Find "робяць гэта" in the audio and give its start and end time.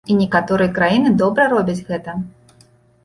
1.53-2.17